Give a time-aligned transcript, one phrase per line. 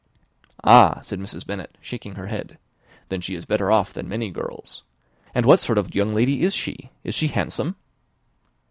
[0.63, 1.45] "Ah," cried Mrs.
[1.45, 2.57] Bennet, shaking her head,
[3.09, 4.81] "then she is better off than many girls.
[5.35, 6.89] And what sort of young lady is she?
[7.03, 7.75] Is she handsome?"